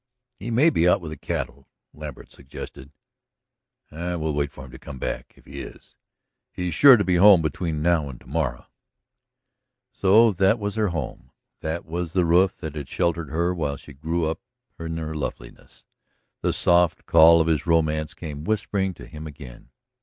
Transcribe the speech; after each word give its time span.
"He 0.39 0.49
may 0.49 0.71
be 0.71 0.87
out 0.89 0.99
with 0.99 1.11
the 1.11 1.15
cattle," 1.15 1.67
Lambert 1.93 2.31
suggested. 2.31 2.91
"We'll 3.91 4.33
wait 4.33 4.51
for 4.51 4.65
him 4.65 4.71
to 4.71 4.79
come 4.79 4.97
back, 4.97 5.35
if 5.37 5.45
he 5.45 5.59
is. 5.61 5.95
He's 6.51 6.73
sure 6.73 6.97
to 6.97 7.03
be 7.03 7.17
home 7.17 7.43
between 7.43 7.83
now 7.83 8.09
and 8.09 8.19
tomorrow." 8.19 8.65
So 9.93 10.31
that 10.31 10.57
was 10.57 10.73
her 10.73 10.87
home, 10.87 11.29
that 11.59 11.85
was 11.85 12.13
the 12.13 12.25
roof 12.25 12.57
that 12.61 12.73
had 12.73 12.89
sheltered 12.89 13.29
her 13.29 13.53
while 13.53 13.77
she 13.77 13.93
grew 13.93 14.27
in 14.79 14.97
her 14.97 15.13
loveliness. 15.15 15.85
The 16.41 16.51
soft 16.51 17.05
call 17.05 17.39
of 17.39 17.45
his 17.45 17.67
romance 17.67 18.15
came 18.15 18.43
whispering 18.43 18.95
to 18.95 19.05
him 19.05 19.27
again. 19.27 19.69